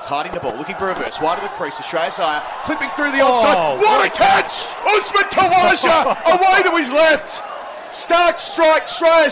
Hiding 0.00 0.32
the 0.32 0.40
ball, 0.40 0.56
looking 0.56 0.76
for 0.76 0.90
a 0.90 0.94
burst. 0.94 1.22
Wide 1.22 1.38
of 1.38 1.44
the 1.44 1.48
crease. 1.50 1.76
Shreyas 1.76 2.18
Iyer 2.18 2.42
clipping 2.64 2.90
through 2.90 3.12
the 3.12 3.18
onside. 3.18 3.54
Oh, 3.56 3.76
what 3.76 4.06
a 4.06 4.10
catch! 4.10 4.66
Usman 4.84 5.30
Khawaja 5.30 6.20
away 6.34 6.62
to 6.62 6.76
his 6.76 6.92
left. 6.92 7.42
Starc 7.90 8.38
strike. 8.38 8.88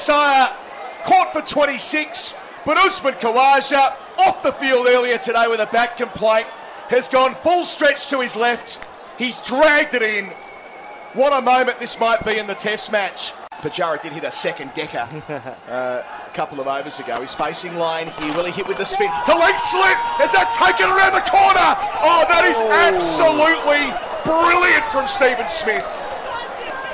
Iyer 0.09 0.57
caught 1.05 1.33
for 1.33 1.43
26. 1.43 2.37
But 2.65 2.79
Usman 2.79 3.15
Khawaja 3.15 3.97
off 4.19 4.43
the 4.43 4.53
field 4.53 4.87
earlier 4.87 5.19
today 5.19 5.47
with 5.49 5.61
a 5.61 5.67
back 5.67 5.97
complaint 5.97 6.47
has 6.89 7.09
gone 7.09 7.35
full 7.35 7.65
stretch 7.65 8.09
to 8.11 8.21
his 8.21 8.37
left. 8.37 8.85
He's 9.19 9.39
dragged 9.39 9.95
it 9.95 10.03
in. 10.03 10.33
What 11.13 11.33
a 11.33 11.43
moment 11.43 11.81
this 11.81 11.99
might 11.99 12.25
be 12.25 12.39
in 12.39 12.47
the 12.47 12.55
test 12.55 12.93
match. 12.93 13.33
Pujara 13.63 14.03
did 14.03 14.13
hit 14.13 14.25
a 14.25 14.31
second 14.31 14.73
decker 14.75 15.07
uh, 15.69 16.03
a 16.03 16.31
couple 16.35 16.61
of 16.61 16.67
overs 16.67 16.99
ago. 16.99 17.21
He's 17.21 17.33
facing 17.33 17.77
Lyon 17.77 18.09
here. 18.09 18.35
Will 18.35 18.45
he 18.45 18.51
hit 18.51 18.67
with 18.67 18.77
the 18.77 18.85
spin? 18.85 19.09
To 19.27 19.35
leg 19.37 19.55
slip! 19.57 19.99
Is 20.19 20.35
that 20.35 20.51
taken 20.59 20.91
around 20.91 21.15
the 21.15 21.23
corner? 21.31 21.71
Oh, 22.03 22.27
that 22.27 22.43
is 22.43 22.59
absolutely 22.59 23.87
brilliant 24.27 24.85
from 24.91 25.07
Steven 25.07 25.49
Smith. 25.49 25.87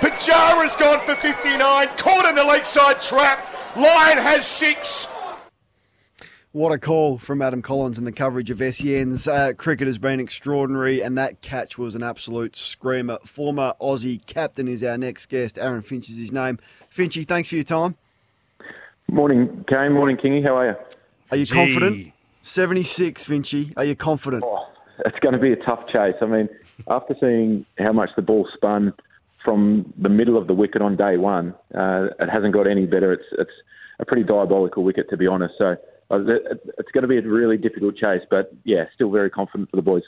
Pujara's 0.04 0.76
gone 0.76 1.00
for 1.06 1.16
59, 1.16 1.88
caught 1.96 2.26
in 2.28 2.34
the 2.34 2.44
leg 2.44 2.64
side 2.66 3.00
trap. 3.00 3.48
Lyon 3.74 4.18
has 4.18 4.46
six. 4.46 5.08
What 6.58 6.72
a 6.72 6.78
call 6.78 7.18
from 7.18 7.40
Adam 7.40 7.62
Collins 7.62 7.98
in 7.98 8.04
the 8.04 8.10
coverage 8.10 8.50
of 8.50 8.58
SEN's. 8.58 9.28
Uh, 9.28 9.52
cricket 9.52 9.86
has 9.86 9.96
been 9.96 10.18
extraordinary, 10.18 11.00
and 11.00 11.16
that 11.16 11.40
catch 11.40 11.78
was 11.78 11.94
an 11.94 12.02
absolute 12.02 12.56
screamer. 12.56 13.20
Former 13.24 13.74
Aussie 13.80 14.26
captain 14.26 14.66
is 14.66 14.82
our 14.82 14.98
next 14.98 15.26
guest. 15.26 15.56
Aaron 15.56 15.82
Finch 15.82 16.10
is 16.10 16.18
his 16.18 16.32
name. 16.32 16.58
Finchy, 16.92 17.24
thanks 17.24 17.50
for 17.50 17.54
your 17.54 17.62
time. 17.62 17.94
Morning, 19.06 19.64
Kane. 19.68 19.92
Morning, 19.92 20.16
Kingy. 20.16 20.42
How 20.42 20.56
are 20.56 20.70
you? 20.70 20.76
Are 21.30 21.36
you 21.36 21.46
confident? 21.46 22.12
76, 22.42 23.24
Finchy. 23.24 23.72
Are 23.76 23.84
you 23.84 23.94
confident? 23.94 24.42
Oh, 24.44 24.66
it's 25.06 25.20
going 25.20 25.34
to 25.34 25.40
be 25.40 25.52
a 25.52 25.64
tough 25.64 25.86
chase. 25.86 26.16
I 26.20 26.26
mean, 26.26 26.48
after 26.88 27.14
seeing 27.20 27.66
how 27.78 27.92
much 27.92 28.10
the 28.16 28.22
ball 28.22 28.48
spun 28.52 28.92
from 29.44 29.94
the 29.96 30.08
middle 30.08 30.36
of 30.36 30.48
the 30.48 30.54
wicket 30.54 30.82
on 30.82 30.96
day 30.96 31.18
one, 31.18 31.54
uh, 31.72 32.08
it 32.18 32.28
hasn't 32.28 32.52
got 32.52 32.66
any 32.66 32.84
better. 32.84 33.12
It's 33.12 33.26
it's 33.38 33.52
a 34.00 34.04
pretty 34.04 34.24
diabolical 34.24 34.82
wicket, 34.82 35.08
to 35.10 35.16
be 35.16 35.28
honest. 35.28 35.54
So 35.56 35.76
it's 36.10 36.90
going 36.92 37.02
to 37.02 37.08
be 37.08 37.18
a 37.18 37.22
really 37.22 37.56
difficult 37.56 37.96
chase, 37.96 38.22
but 38.30 38.50
yeah, 38.64 38.84
still 38.94 39.10
very 39.10 39.30
confident 39.30 39.70
for 39.70 39.76
the 39.76 39.82
boys. 39.82 40.02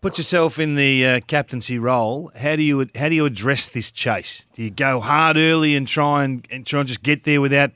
Put 0.00 0.18
yourself 0.18 0.58
in 0.58 0.74
the 0.74 1.06
uh, 1.06 1.20
captaincy 1.26 1.78
role. 1.78 2.32
How 2.36 2.56
do 2.56 2.62
you 2.62 2.88
how 2.96 3.08
do 3.08 3.14
you 3.14 3.24
address 3.24 3.68
this 3.68 3.92
chase? 3.92 4.46
Do 4.52 4.62
you 4.62 4.70
go 4.70 5.00
hard 5.00 5.36
early 5.36 5.76
and 5.76 5.86
try 5.86 6.24
and, 6.24 6.46
and 6.50 6.66
try 6.66 6.80
and 6.80 6.88
just 6.88 7.02
get 7.02 7.22
there 7.24 7.40
without 7.40 7.70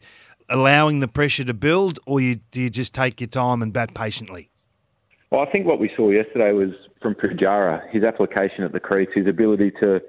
allowing 0.48 1.00
the 1.00 1.08
pressure 1.08 1.44
to 1.44 1.54
build, 1.54 1.98
or 2.06 2.20
you, 2.20 2.36
do 2.50 2.60
you 2.60 2.70
just 2.70 2.94
take 2.94 3.20
your 3.20 3.28
time 3.28 3.62
and 3.62 3.72
bat 3.72 3.94
patiently? 3.94 4.50
Well, 5.30 5.40
I 5.40 5.50
think 5.50 5.66
what 5.66 5.80
we 5.80 5.90
saw 5.96 6.10
yesterday 6.10 6.52
was 6.52 6.70
from 7.02 7.14
Pujara, 7.14 7.88
his 7.90 8.04
application 8.04 8.64
at 8.64 8.72
the 8.72 8.80
crease, 8.80 9.08
his 9.14 9.26
ability 9.26 9.72
to 9.80 10.00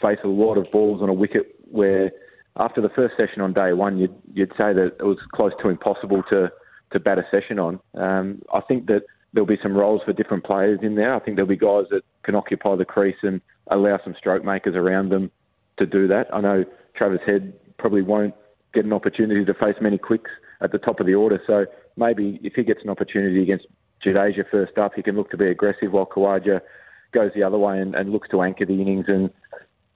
face 0.00 0.18
a 0.24 0.28
lot 0.28 0.56
of 0.56 0.70
balls 0.72 1.02
on 1.02 1.08
a 1.08 1.12
wicket 1.12 1.54
where 1.70 2.10
after 2.56 2.80
the 2.80 2.88
first 2.90 3.14
session 3.16 3.42
on 3.42 3.52
day 3.52 3.72
one, 3.72 3.98
you'd, 3.98 4.14
you'd 4.32 4.52
say 4.52 4.72
that 4.72 4.96
it 4.98 5.04
was 5.04 5.18
close 5.32 5.52
to 5.62 5.68
impossible 5.68 6.22
to 6.30 6.50
to 6.94 7.00
bat 7.00 7.18
a 7.18 7.24
session 7.30 7.58
on. 7.58 7.78
Um, 7.94 8.40
I 8.52 8.60
think 8.60 8.86
that 8.86 9.02
there'll 9.34 9.46
be 9.46 9.58
some 9.62 9.74
roles 9.76 10.00
for 10.04 10.12
different 10.12 10.44
players 10.44 10.78
in 10.82 10.94
there. 10.94 11.14
I 11.14 11.18
think 11.18 11.36
there'll 11.36 11.48
be 11.48 11.56
guys 11.56 11.84
that 11.90 12.02
can 12.22 12.34
occupy 12.34 12.76
the 12.76 12.84
crease 12.84 13.16
and 13.22 13.40
allow 13.70 13.98
some 14.02 14.14
stroke 14.16 14.44
makers 14.44 14.76
around 14.76 15.10
them 15.10 15.30
to 15.78 15.86
do 15.86 16.08
that. 16.08 16.32
I 16.32 16.40
know 16.40 16.64
Travis 16.96 17.20
Head 17.26 17.52
probably 17.78 18.02
won't 18.02 18.34
get 18.72 18.84
an 18.84 18.92
opportunity 18.92 19.44
to 19.44 19.54
face 19.54 19.74
many 19.80 19.98
quicks 19.98 20.30
at 20.62 20.72
the 20.72 20.78
top 20.78 21.00
of 21.00 21.06
the 21.06 21.14
order, 21.14 21.40
so 21.46 21.66
maybe 21.96 22.40
if 22.42 22.54
he 22.54 22.62
gets 22.62 22.80
an 22.84 22.90
opportunity 22.90 23.42
against 23.42 23.66
Jadeja 24.04 24.44
first 24.50 24.78
up, 24.78 24.92
he 24.94 25.02
can 25.02 25.16
look 25.16 25.30
to 25.30 25.36
be 25.36 25.48
aggressive 25.48 25.90
while 25.90 26.06
Khawaja 26.06 26.60
goes 27.12 27.32
the 27.34 27.42
other 27.42 27.58
way 27.58 27.80
and, 27.80 27.94
and 27.94 28.10
looks 28.10 28.28
to 28.30 28.42
anchor 28.42 28.66
the 28.66 28.80
innings 28.80 29.06
and 29.08 29.30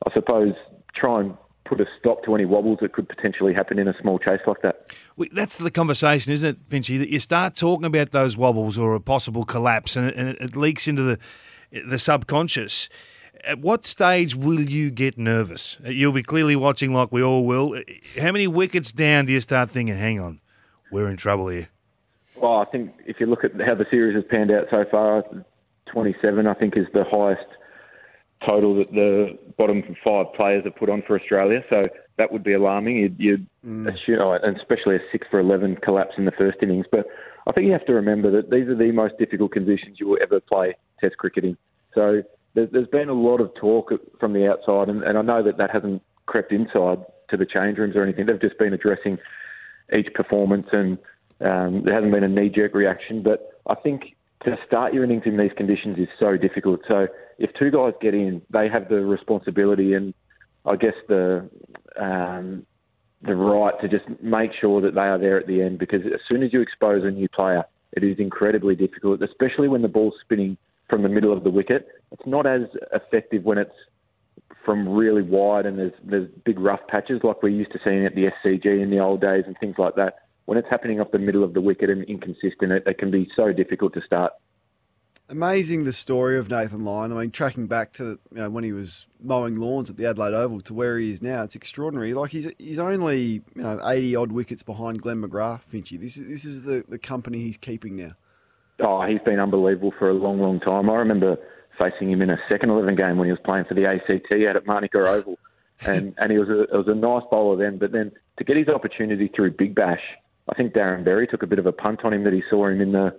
I 0.06 0.12
suppose 0.14 0.54
try 0.94 1.20
and 1.20 1.34
put 1.68 1.80
a 1.80 1.86
stop 1.98 2.24
to 2.24 2.34
any 2.34 2.44
wobbles 2.44 2.78
that 2.80 2.92
could 2.92 3.08
potentially 3.08 3.52
happen 3.52 3.78
in 3.78 3.88
a 3.88 3.94
small 4.00 4.18
chase 4.18 4.40
like 4.46 4.62
that. 4.62 4.90
That's 5.32 5.56
the 5.56 5.70
conversation, 5.70 6.32
isn't 6.32 6.50
it, 6.50 6.68
Finchy? 6.68 6.98
That 6.98 7.08
you 7.08 7.20
start 7.20 7.54
talking 7.54 7.84
about 7.84 8.12
those 8.12 8.36
wobbles 8.36 8.78
or 8.78 8.94
a 8.94 9.00
possible 9.00 9.44
collapse, 9.44 9.96
and 9.96 10.08
it, 10.08 10.16
and 10.16 10.28
it 10.28 10.56
leaks 10.56 10.88
into 10.88 11.02
the 11.02 11.18
the 11.70 11.98
subconscious. 11.98 12.88
At 13.44 13.60
what 13.60 13.84
stage 13.84 14.34
will 14.34 14.60
you 14.60 14.90
get 14.90 15.16
nervous? 15.16 15.78
You'll 15.84 16.12
be 16.12 16.22
clearly 16.22 16.56
watching, 16.56 16.92
like 16.92 17.12
we 17.12 17.22
all 17.22 17.46
will. 17.46 17.80
How 18.20 18.32
many 18.32 18.46
wickets 18.46 18.92
down 18.92 19.26
do 19.26 19.32
you 19.32 19.40
start 19.40 19.70
thinking, 19.70 19.96
"Hang 19.96 20.20
on, 20.20 20.40
we're 20.90 21.08
in 21.08 21.16
trouble 21.16 21.48
here"? 21.48 21.68
Well, 22.36 22.56
I 22.56 22.64
think 22.64 22.92
if 23.06 23.20
you 23.20 23.26
look 23.26 23.44
at 23.44 23.52
how 23.60 23.74
the 23.74 23.86
series 23.90 24.14
has 24.14 24.24
panned 24.24 24.50
out 24.50 24.66
so 24.70 24.84
far, 24.90 25.24
27, 25.86 26.46
I 26.46 26.54
think, 26.54 26.76
is 26.76 26.86
the 26.92 27.04
highest 27.04 27.46
total 28.46 28.76
that 28.76 28.90
the 28.92 29.38
bottom 29.56 29.82
five 30.04 30.26
players 30.34 30.64
have 30.64 30.76
put 30.76 30.88
on 30.88 31.02
for 31.06 31.18
Australia. 31.18 31.62
So 31.68 31.82
that 32.18 32.32
would 32.32 32.44
be 32.44 32.52
alarming. 32.52 32.96
You'd, 32.96 33.16
you'd 33.18 33.46
mm. 33.64 33.86
assume, 33.88 34.18
oh, 34.20 34.38
and 34.42 34.56
especially 34.56 34.96
a 34.96 35.00
six 35.12 35.26
for 35.30 35.40
eleven 35.40 35.76
collapse 35.76 36.14
in 36.18 36.24
the 36.24 36.32
first 36.32 36.58
innings. 36.62 36.86
But 36.90 37.06
I 37.46 37.52
think 37.52 37.66
you 37.66 37.72
have 37.72 37.86
to 37.86 37.94
remember 37.94 38.30
that 38.30 38.50
these 38.50 38.68
are 38.68 38.76
the 38.76 38.92
most 38.92 39.14
difficult 39.18 39.52
conditions 39.52 39.98
you 39.98 40.08
will 40.08 40.18
ever 40.22 40.40
play 40.40 40.76
Test 41.00 41.16
cricket 41.16 41.44
in. 41.44 41.56
So 41.94 42.22
there's 42.54 42.88
been 42.88 43.08
a 43.08 43.14
lot 43.14 43.40
of 43.40 43.54
talk 43.54 43.92
from 44.18 44.32
the 44.32 44.50
outside, 44.50 44.88
and, 44.88 45.02
and 45.04 45.16
I 45.16 45.22
know 45.22 45.42
that 45.44 45.58
that 45.58 45.70
hasn't 45.70 46.02
crept 46.26 46.52
inside 46.52 46.98
to 47.30 47.36
the 47.36 47.46
change 47.46 47.78
rooms 47.78 47.94
or 47.94 48.02
anything. 48.02 48.26
They've 48.26 48.40
just 48.40 48.58
been 48.58 48.72
addressing 48.72 49.18
each 49.96 50.12
performance, 50.14 50.66
and 50.72 50.98
um, 51.40 51.82
there 51.84 51.94
hasn't 51.94 52.12
been 52.12 52.24
a 52.24 52.28
knee-jerk 52.28 52.74
reaction. 52.74 53.22
But 53.22 53.60
I 53.68 53.76
think 53.76 54.16
to 54.44 54.56
start 54.66 54.94
your 54.94 55.04
innings 55.04 55.22
in 55.26 55.36
these 55.36 55.50
conditions 55.56 55.98
is 55.98 56.08
so 56.18 56.36
difficult. 56.36 56.80
So 56.86 57.08
if 57.38 57.50
two 57.58 57.70
guys 57.70 57.92
get 58.00 58.14
in, 58.14 58.42
they 58.50 58.68
have 58.68 58.88
the 58.88 59.00
responsibility 59.00 59.94
and 59.94 60.14
I 60.64 60.76
guess 60.76 60.94
the 61.08 61.48
um, 62.00 62.66
the 63.22 63.34
right 63.34 63.74
to 63.80 63.88
just 63.88 64.04
make 64.22 64.52
sure 64.60 64.80
that 64.80 64.94
they 64.94 65.00
are 65.00 65.18
there 65.18 65.38
at 65.38 65.46
the 65.46 65.62
end. 65.62 65.78
Because 65.78 66.02
as 66.06 66.20
soon 66.28 66.42
as 66.42 66.52
you 66.52 66.60
expose 66.60 67.04
a 67.04 67.10
new 67.10 67.28
player, 67.28 67.64
it 67.92 68.04
is 68.04 68.18
incredibly 68.18 68.76
difficult, 68.76 69.22
especially 69.22 69.66
when 69.66 69.82
the 69.82 69.88
ball's 69.88 70.14
spinning 70.20 70.56
from 70.88 71.02
the 71.02 71.08
middle 71.08 71.32
of 71.32 71.42
the 71.42 71.50
wicket. 71.50 71.88
It's 72.12 72.26
not 72.26 72.46
as 72.46 72.62
effective 72.92 73.44
when 73.44 73.58
it's 73.58 73.74
from 74.64 74.88
really 74.88 75.22
wide 75.22 75.66
and 75.66 75.78
there's 75.78 75.92
there's 76.04 76.28
big 76.44 76.58
rough 76.60 76.80
patches 76.88 77.20
like 77.24 77.42
we're 77.42 77.48
used 77.48 77.72
to 77.72 77.78
seeing 77.82 78.04
at 78.04 78.14
the 78.14 78.26
SCG 78.44 78.82
in 78.82 78.90
the 78.90 78.98
old 78.98 79.20
days 79.20 79.44
and 79.46 79.56
things 79.58 79.74
like 79.78 79.94
that 79.94 80.27
when 80.48 80.56
it's 80.56 80.68
happening 80.70 80.98
off 80.98 81.10
the 81.10 81.18
middle 81.18 81.44
of 81.44 81.52
the 81.52 81.60
wicket 81.60 81.90
and 81.90 82.04
inconsistent, 82.04 82.72
it, 82.72 82.82
it 82.86 82.96
can 82.96 83.10
be 83.10 83.28
so 83.36 83.52
difficult 83.52 83.92
to 83.92 84.00
start. 84.00 84.32
Amazing 85.28 85.84
the 85.84 85.92
story 85.92 86.38
of 86.38 86.48
Nathan 86.48 86.86
Lyon. 86.86 87.12
I 87.12 87.20
mean, 87.20 87.30
tracking 87.30 87.66
back 87.66 87.92
to 87.92 88.18
you 88.32 88.38
know, 88.38 88.48
when 88.48 88.64
he 88.64 88.72
was 88.72 89.06
mowing 89.20 89.56
lawns 89.56 89.90
at 89.90 89.98
the 89.98 90.06
Adelaide 90.06 90.32
Oval 90.32 90.62
to 90.62 90.72
where 90.72 90.98
he 90.98 91.10
is 91.10 91.20
now, 91.20 91.42
it's 91.42 91.54
extraordinary. 91.54 92.14
Like 92.14 92.30
he's 92.30 92.50
he's 92.56 92.78
only 92.78 93.42
you 93.54 93.62
know 93.62 93.78
eighty 93.84 94.16
odd 94.16 94.32
wickets 94.32 94.62
behind 94.62 95.02
Glenn 95.02 95.20
McGrath, 95.20 95.60
Finchy. 95.70 96.00
This 96.00 96.16
is 96.16 96.26
this 96.26 96.46
is 96.46 96.62
the, 96.62 96.82
the 96.88 96.98
company 96.98 97.40
he's 97.40 97.58
keeping 97.58 97.96
now. 97.96 98.12
Oh, 98.80 99.04
he's 99.06 99.20
been 99.26 99.40
unbelievable 99.40 99.92
for 99.98 100.08
a 100.08 100.14
long, 100.14 100.40
long 100.40 100.60
time. 100.60 100.88
I 100.88 100.94
remember 100.94 101.36
facing 101.78 102.10
him 102.10 102.22
in 102.22 102.30
a 102.30 102.38
second 102.48 102.70
eleven 102.70 102.96
game 102.96 103.18
when 103.18 103.26
he 103.26 103.32
was 103.32 103.40
playing 103.44 103.66
for 103.66 103.74
the 103.74 103.84
ACT 103.84 104.32
out 104.48 104.56
at 104.56 104.66
Manuka 104.66 105.06
Oval, 105.06 105.38
and 105.82 106.14
and 106.16 106.32
he 106.32 106.38
was 106.38 106.48
a 106.48 106.62
it 106.62 106.72
was 106.72 106.88
a 106.88 106.94
nice 106.94 107.24
bowler 107.30 107.62
then. 107.62 107.76
But 107.76 107.92
then 107.92 108.12
to 108.38 108.44
get 108.44 108.56
his 108.56 108.68
opportunity 108.68 109.30
through 109.36 109.50
Big 109.50 109.74
Bash 109.74 110.00
I 110.48 110.54
think 110.54 110.72
Darren 110.72 111.04
Berry 111.04 111.26
took 111.26 111.42
a 111.42 111.46
bit 111.46 111.58
of 111.58 111.66
a 111.66 111.72
punt 111.72 112.00
on 112.04 112.12
him 112.12 112.24
that 112.24 112.32
he 112.32 112.42
saw 112.48 112.66
him 112.66 112.80
in 112.80 112.92
the 112.92 113.14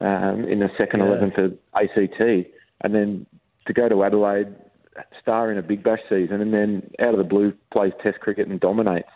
um, 0.00 0.44
in 0.44 0.58
the 0.60 0.68
second 0.76 1.00
yeah. 1.00 1.06
eleven 1.06 1.30
for 1.30 1.44
ACT, 1.74 2.20
and 2.82 2.94
then 2.94 3.26
to 3.66 3.72
go 3.72 3.88
to 3.88 4.04
Adelaide, 4.04 4.54
star 5.20 5.50
in 5.50 5.58
a 5.58 5.62
Big 5.62 5.82
Bash 5.82 6.00
season, 6.08 6.40
and 6.40 6.52
then 6.52 6.90
out 7.00 7.14
of 7.14 7.18
the 7.18 7.24
blue 7.24 7.52
plays 7.72 7.92
Test 8.02 8.20
cricket 8.20 8.48
and 8.48 8.60
dominates 8.60 9.08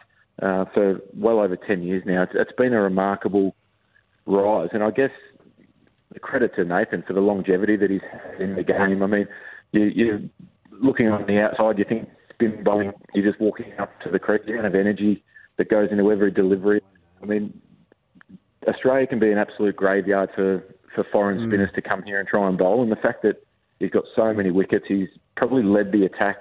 uh, 0.42 0.64
for 0.72 1.00
well 1.14 1.40
over 1.40 1.56
ten 1.56 1.82
years 1.82 2.02
now. 2.06 2.22
It's, 2.22 2.32
it's 2.34 2.52
been 2.56 2.72
a 2.72 2.80
remarkable 2.80 3.54
rise, 4.26 4.68
and 4.72 4.82
I 4.82 4.90
guess 4.90 5.10
the 6.12 6.20
credit 6.20 6.54
to 6.56 6.64
Nathan 6.64 7.02
for 7.06 7.12
the 7.12 7.20
longevity 7.20 7.76
that 7.76 7.90
he's 7.90 8.00
had 8.12 8.40
in 8.40 8.56
the 8.56 8.62
game. 8.62 9.02
I 9.02 9.06
mean, 9.06 9.26
you, 9.72 9.84
you're 9.84 10.20
looking 10.70 11.08
on 11.08 11.26
the 11.26 11.40
outside, 11.40 11.78
you 11.78 11.84
think 11.88 12.08
spin 12.32 12.62
bowling, 12.62 12.92
you're 13.14 13.28
just 13.28 13.40
walking 13.40 13.72
up 13.78 13.90
to 14.02 14.10
the 14.10 14.18
the 14.18 14.52
amount 14.52 14.66
of 14.66 14.74
energy 14.74 15.24
that 15.56 15.68
goes 15.68 15.88
into 15.90 16.10
every 16.12 16.30
delivery 16.30 16.80
I 17.22 17.26
mean, 17.26 17.60
Australia 18.66 19.06
can 19.06 19.18
be 19.18 19.30
an 19.30 19.38
absolute 19.38 19.76
graveyard 19.76 20.30
for, 20.34 20.62
for 20.94 21.04
foreign 21.12 21.48
spinners 21.48 21.70
to 21.74 21.82
come 21.82 22.02
here 22.02 22.18
and 22.18 22.28
try 22.28 22.48
and 22.48 22.58
bowl. 22.58 22.82
And 22.82 22.90
the 22.90 22.96
fact 22.96 23.22
that 23.22 23.44
he's 23.78 23.90
got 23.90 24.04
so 24.14 24.32
many 24.32 24.50
wickets, 24.50 24.84
he's 24.88 25.08
probably 25.36 25.62
led 25.62 25.92
the 25.92 26.04
attack 26.04 26.38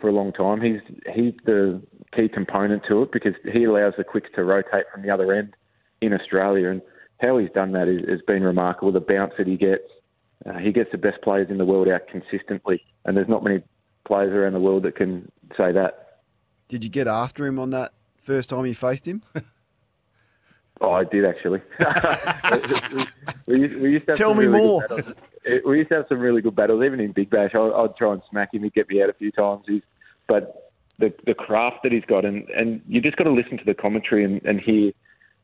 for 0.00 0.08
a 0.08 0.12
long 0.12 0.32
time. 0.32 0.60
He's 0.60 0.80
he's 1.14 1.34
the 1.44 1.82
key 2.14 2.28
component 2.28 2.82
to 2.88 3.02
it 3.02 3.12
because 3.12 3.34
he 3.52 3.64
allows 3.64 3.94
the 3.96 4.04
quicks 4.04 4.30
to 4.34 4.44
rotate 4.44 4.84
from 4.92 5.02
the 5.02 5.10
other 5.10 5.32
end 5.32 5.54
in 6.00 6.12
Australia. 6.12 6.70
And 6.70 6.82
how 7.20 7.38
he's 7.38 7.50
done 7.50 7.72
that 7.72 7.88
is, 7.88 8.08
has 8.08 8.20
been 8.26 8.42
remarkable. 8.42 8.92
The 8.92 9.00
bounce 9.00 9.34
that 9.38 9.46
he 9.46 9.56
gets, 9.56 9.84
uh, 10.46 10.58
he 10.58 10.72
gets 10.72 10.90
the 10.90 10.98
best 10.98 11.22
players 11.22 11.48
in 11.50 11.58
the 11.58 11.64
world 11.64 11.88
out 11.88 12.08
consistently, 12.08 12.82
and 13.04 13.16
there's 13.16 13.28
not 13.28 13.44
many 13.44 13.62
players 14.06 14.32
around 14.32 14.54
the 14.54 14.60
world 14.60 14.84
that 14.84 14.96
can 14.96 15.30
say 15.56 15.72
that. 15.72 16.20
Did 16.68 16.84
you 16.84 16.90
get 16.90 17.06
after 17.06 17.46
him 17.46 17.58
on 17.58 17.70
that 17.70 17.92
first 18.16 18.48
time 18.48 18.66
you 18.66 18.74
faced 18.74 19.06
him? 19.06 19.22
Oh, 20.80 20.92
I 20.92 21.04
did 21.04 21.24
actually. 21.24 21.60
we, 23.46 23.60
used, 23.60 23.82
we 23.82 23.90
used 23.92 24.06
to 24.06 24.12
have 24.12 24.18
Tell 24.18 24.30
some 24.30 24.38
me 24.38 24.46
really 24.46 24.58
more. 24.66 24.84
It- 25.44 25.64
We 25.66 25.78
used 25.78 25.88
to 25.90 25.96
have 25.96 26.06
some 26.08 26.20
really 26.20 26.42
good 26.42 26.54
battles, 26.54 26.82
even 26.84 27.00
in 27.00 27.12
Big 27.12 27.30
Bash. 27.30 27.54
I, 27.54 27.60
I'd 27.60 27.96
try 27.96 28.12
and 28.12 28.22
smack 28.30 28.52
him. 28.54 28.62
He'd 28.62 28.74
get 28.74 28.88
me 28.88 29.02
out 29.02 29.08
a 29.08 29.14
few 29.14 29.30
times. 29.32 29.64
He's, 29.66 29.82
but 30.26 30.70
the 30.98 31.12
the 31.24 31.34
craft 31.34 31.82
that 31.82 31.92
he's 31.92 32.04
got, 32.04 32.24
and, 32.26 32.48
and 32.50 32.82
you 32.86 33.00
just 33.00 33.16
got 33.16 33.24
to 33.24 33.30
listen 33.32 33.56
to 33.58 33.64
the 33.64 33.74
commentary 33.74 34.22
and, 34.24 34.42
and 34.44 34.60
hear 34.60 34.92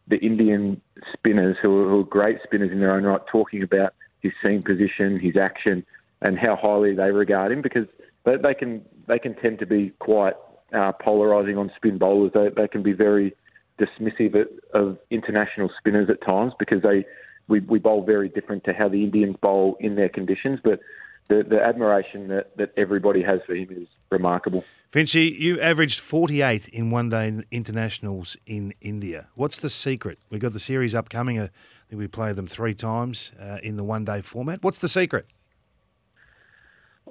the 0.09 0.19
Indian 0.19 0.81
spinners, 1.13 1.57
who 1.61 1.81
are, 1.85 1.89
who 1.89 2.01
are 2.01 2.05
great 2.05 2.39
spinners 2.45 2.71
in 2.71 2.81
their 2.81 2.93
own 2.95 3.05
right, 3.05 3.21
talking 3.27 3.63
about 3.63 3.95
his 4.21 4.33
seam 4.43 4.63
position, 4.63 5.19
his 5.19 5.37
action, 5.37 5.85
and 6.21 6.39
how 6.39 6.57
highly 6.57 6.95
they 6.95 7.11
regard 7.11 7.51
him 7.51 7.63
because 7.63 7.87
they, 8.25 8.37
they 8.37 8.55
can 8.55 8.85
they 9.07 9.19
can 9.19 9.35
tend 9.35 9.59
to 9.61 9.67
be 9.67 9.91
quite 9.99 10.35
uh, 10.75 10.93
polarising 10.93 11.59
on 11.59 11.73
spin 11.75 11.97
bowlers. 11.99 12.33
They, 12.35 12.51
they 12.51 12.69
can 12.69 12.83
be 12.83 12.93
very 12.93 13.35
dismissive 13.79 14.47
of, 14.75 14.99
international 15.11 15.71
spinners 15.79 16.09
at 16.11 16.21
times 16.23 16.53
because 16.59 16.83
they 16.83 17.05
we, 17.49 17.61
we 17.61 17.79
bowl 17.79 18.03
very 18.03 18.29
different 18.29 18.65
to 18.65 18.73
how 18.73 18.89
the 18.89 19.05
Indians 19.05 19.37
bowl 19.37 19.77
in 19.79 19.95
their 19.95 20.09
conditions. 20.09 20.59
But 20.63 20.81
the, 21.29 21.45
the 21.49 21.63
admiration 21.63 22.29
that, 22.29 22.57
that 22.57 22.73
everybody 22.77 23.23
has 23.23 23.41
for 23.47 23.55
him 23.55 23.69
is 23.71 23.89
remarkable. 24.11 24.65
Finchy, 24.93 25.39
you 25.39 25.61
averaged 25.61 26.01
48 26.01 26.69
in 26.69 26.91
one 26.91 27.09
day 27.09 27.41
internationals 27.51 28.37
in 28.47 28.75
India. 28.81 29.29
What's 29.35 29.59
the 29.59 29.71
secret? 29.71 30.19
We've 30.31 30.41
got 30.41 30.53
the 30.53 30.61
series 30.61 30.95
upcoming. 30.95 31.39
Uh, 31.39 31.45
I 31.45 31.91
think 31.91 32.01
we 32.01 32.09
play 32.09 32.33
them 32.33 32.47
three 32.47 32.75
times 32.75 33.33
uh, 33.41 33.59
in 33.63 33.77
the 33.77 33.85
one 33.85 34.05
day 34.05 34.21
format. 34.21 34.63
What's 34.63 34.79
the 34.79 34.89
secret? 34.89 35.27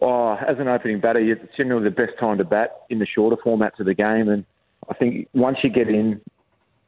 Oh, 0.02 0.34
as 0.34 0.60
an 0.60 0.68
opening 0.68 1.00
batter, 1.00 1.20
it's 1.20 1.56
generally 1.56 1.86
the 1.86 1.92
best 1.92 2.18
time 2.20 2.38
to 2.40 2.44
bat 2.44 2.82
in 2.90 3.00
the 3.00 3.06
shorter 3.06 3.38
formats 3.38 3.80
of 3.80 3.86
the 3.86 3.94
game. 3.94 4.28
And 4.28 4.46
I 4.90 4.94
think 4.94 5.30
once 5.34 5.60
you 5.64 5.70
get 5.70 5.88
in 5.88 6.22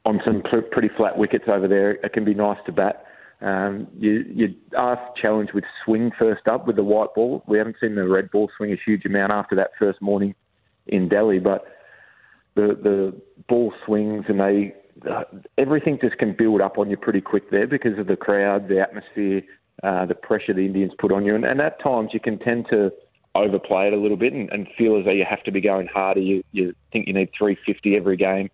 on 0.08 0.22
some 0.26 0.42
pr- 0.42 0.68
pretty 0.72 0.90
flat 0.96 1.18
wickets 1.18 1.46
over 1.48 1.68
there, 1.68 1.92
it 1.92 2.14
can 2.14 2.24
be 2.24 2.34
nice 2.34 2.58
to 2.66 2.72
bat. 2.72 3.04
Um, 3.42 3.88
you, 4.00 4.24
you 4.34 4.56
are 4.76 4.98
challenged 5.22 5.54
with 5.54 5.66
swing 5.84 6.12
first 6.18 6.48
up 6.48 6.66
with 6.66 6.78
the 6.78 6.84
white 6.84 7.14
ball. 7.14 7.44
We 7.46 7.58
haven't 7.58 7.76
seen 7.80 7.96
the 7.96 8.08
red 8.08 8.32
ball 8.32 8.50
swing 8.58 8.72
a 8.72 8.78
huge 8.84 9.06
amount 9.06 9.34
after 9.34 9.56
that 9.58 9.72
first 9.78 10.02
morning 10.02 10.34
in 10.88 11.10
Delhi, 11.10 11.40
but 11.40 11.66
the 12.56 12.80
the 12.82 13.22
ball 13.48 13.74
swings 13.86 14.26
and 14.30 14.40
they 14.40 14.74
uh, 15.08 15.24
everything 15.58 16.00
just 16.02 16.18
can 16.18 16.36
build 16.36 16.62
up 16.62 16.78
on 16.80 16.90
you 16.90 16.98
pretty 16.98 17.22
quick 17.22 17.52
there 17.52 17.68
because 17.68 18.00
of 18.00 18.08
the 18.08 18.16
crowd, 18.16 18.70
the 18.70 18.80
atmosphere, 18.80 19.42
uh, 19.84 20.06
the 20.06 20.16
pressure 20.16 20.54
the 20.54 20.66
Indians 20.66 20.94
put 20.98 21.12
on 21.12 21.26
you, 21.26 21.36
and, 21.36 21.46
and 21.46 21.62
at 21.62 21.80
times 21.84 22.12
you 22.14 22.20
can 22.20 22.40
tend 22.40 22.66
to 22.72 22.92
overplay 23.36 23.88
it 23.88 23.94
a 23.94 23.98
little 23.98 24.18
bit 24.18 24.34
and, 24.34 24.50
and 24.52 24.68
feel 24.76 24.98
as 24.98 25.06
though 25.06 25.12
you 25.12 25.26
have 25.30 25.44
to 25.44 25.52
be 25.52 25.62
going 25.62 25.86
harder. 25.86 26.22
You, 26.22 26.44
you 26.54 26.74
think 26.92 27.08
you 27.08 27.14
need 27.14 27.30
350 27.38 27.96
every 27.96 28.18
game, 28.18 28.50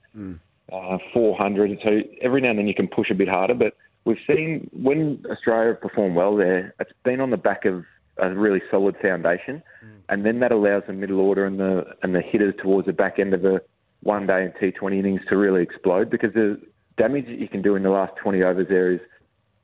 uh, 0.71 0.97
400. 1.13 1.79
So 1.83 2.01
every 2.21 2.41
now 2.41 2.51
and 2.51 2.59
then 2.59 2.67
you 2.67 2.73
can 2.73 2.87
push 2.87 3.09
a 3.09 3.15
bit 3.15 3.27
harder. 3.27 3.53
But 3.53 3.75
we've 4.05 4.17
seen 4.27 4.69
when 4.73 5.23
Australia 5.29 5.73
have 5.73 5.81
performed 5.81 6.15
well 6.15 6.35
there, 6.35 6.73
it's 6.79 6.91
been 7.03 7.19
on 7.19 7.29
the 7.29 7.37
back 7.37 7.65
of 7.65 7.83
a 8.17 8.33
really 8.33 8.61
solid 8.69 8.95
foundation, 9.01 9.63
and 10.09 10.25
then 10.25 10.39
that 10.39 10.51
allows 10.51 10.83
the 10.87 10.93
middle 10.93 11.19
order 11.19 11.45
and 11.45 11.59
the 11.59 11.83
and 12.03 12.13
the 12.13 12.21
hitters 12.21 12.53
towards 12.61 12.85
the 12.85 12.93
back 12.93 13.17
end 13.17 13.33
of 13.33 13.43
a 13.43 13.61
one 14.01 14.27
day 14.27 14.43
and 14.43 14.53
T20 14.55 14.99
innings 14.99 15.21
to 15.29 15.37
really 15.37 15.63
explode 15.63 16.09
because 16.09 16.33
the 16.33 16.61
damage 16.97 17.25
that 17.25 17.39
you 17.39 17.47
can 17.47 17.61
do 17.61 17.75
in 17.75 17.83
the 17.83 17.89
last 17.89 18.13
20 18.21 18.43
overs 18.43 18.67
there 18.69 18.91
is 18.91 18.99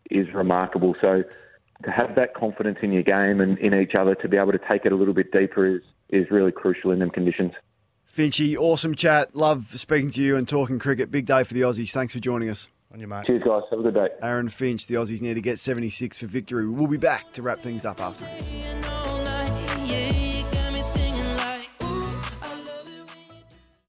is 0.10 0.34
remarkable. 0.34 0.96
So 1.00 1.24
to 1.84 1.92
have 1.92 2.16
that 2.16 2.34
confidence 2.34 2.80
in 2.82 2.92
your 2.92 3.04
game 3.04 3.42
and 3.42 3.58
in 3.60 3.74
each 3.74 3.94
other 3.96 4.16
to 4.16 4.28
be 4.28 4.38
able 4.38 4.52
to 4.52 4.60
take 4.68 4.86
it 4.86 4.92
a 4.92 4.96
little 4.96 5.14
bit 5.14 5.32
deeper 5.32 5.66
is 5.66 5.82
is 6.10 6.32
really 6.32 6.52
crucial 6.52 6.92
in 6.92 7.00
them 7.00 7.12
conditions. 7.12 7.54
Finchy, 8.14 8.58
awesome 8.58 8.96
chat. 8.96 9.36
Love 9.36 9.80
speaking 9.80 10.12
to 10.12 10.22
you 10.22 10.36
and 10.36 10.48
talking 10.48 10.80
cricket. 10.80 11.12
Big 11.12 11.26
day 11.26 11.44
for 11.44 11.54
the 11.54 11.62
Aussies. 11.62 11.92
Thanks 11.92 12.14
for 12.14 12.20
joining 12.20 12.50
us. 12.50 12.70
On 12.92 13.00
your 13.00 13.08
mark. 13.08 13.28
Cheers, 13.28 13.44
guys. 13.44 13.62
Have 13.70 13.80
a 13.80 13.84
good 13.84 13.94
day. 13.94 14.08
Aaron 14.24 14.50
Finch, 14.50 14.88
the 14.88 14.96
Aussies 14.96 15.22
need 15.22 15.36
to 15.36 15.42
get 15.42 15.60
76 15.60 16.18
for 16.18 16.26
victory. 16.26 16.68
We'll 16.68 16.88
be 16.88 16.98
back 16.98 17.32
to 17.34 17.44
wrap 17.44 17.60
things 17.60 17.86
up 17.86 18.02
after 18.02 18.26
this. 18.26 18.52